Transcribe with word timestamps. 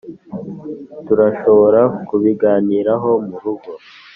turashobora 1.05 1.81
kubiganiraho 2.07 3.11
murugo. 3.27 3.71